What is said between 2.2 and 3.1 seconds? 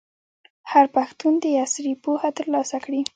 ترلاسه کړي.